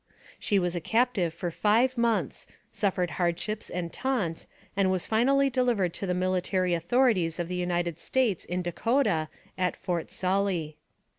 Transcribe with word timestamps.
She 0.39 0.57
was 0.57 0.75
a 0.75 0.81
captive 0.81 1.31
for 1.31 1.51
five 1.51 1.95
months, 1.95 2.47
suffered 2.71 3.11
hardships 3.11 3.69
and 3.69 3.93
taunts, 3.93 4.47
and 4.75 4.89
was 4.89 5.05
finally 5.05 5.47
delivered 5.51 5.93
to 5.93 6.07
the 6.07 6.15
military 6.15 6.73
authorities 6.73 7.37
of 7.37 7.47
the 7.47 7.55
United 7.55 7.99
States 7.99 8.43
in 8.43 8.63
Dakota, 8.63 9.29
at 9.59 9.75
Fort 9.75 10.09
Sully. 10.09 10.77